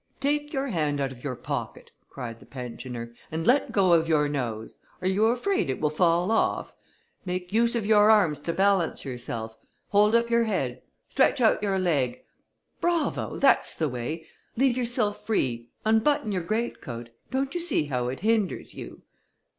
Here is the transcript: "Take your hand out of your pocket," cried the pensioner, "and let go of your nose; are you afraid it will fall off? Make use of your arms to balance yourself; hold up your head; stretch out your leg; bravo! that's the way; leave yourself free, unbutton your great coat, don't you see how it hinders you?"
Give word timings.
"Take 0.19 0.51
your 0.51 0.69
hand 0.69 0.99
out 0.99 1.11
of 1.11 1.23
your 1.23 1.35
pocket," 1.35 1.91
cried 2.09 2.39
the 2.39 2.45
pensioner, 2.47 3.13
"and 3.31 3.45
let 3.45 3.71
go 3.71 3.93
of 3.93 4.07
your 4.07 4.27
nose; 4.27 4.79
are 4.99 5.07
you 5.07 5.27
afraid 5.27 5.69
it 5.69 5.79
will 5.79 5.91
fall 5.91 6.31
off? 6.31 6.73
Make 7.23 7.53
use 7.53 7.75
of 7.75 7.85
your 7.85 8.09
arms 8.09 8.41
to 8.41 8.53
balance 8.53 9.05
yourself; 9.05 9.55
hold 9.89 10.15
up 10.15 10.27
your 10.31 10.45
head; 10.45 10.81
stretch 11.07 11.39
out 11.39 11.61
your 11.61 11.77
leg; 11.77 12.23
bravo! 12.79 13.37
that's 13.37 13.75
the 13.75 13.87
way; 13.89 14.25
leave 14.57 14.75
yourself 14.75 15.23
free, 15.23 15.69
unbutton 15.85 16.31
your 16.31 16.41
great 16.41 16.81
coat, 16.81 17.11
don't 17.29 17.53
you 17.53 17.59
see 17.59 17.83
how 17.85 18.07
it 18.07 18.21
hinders 18.21 18.73
you?" 18.73 19.03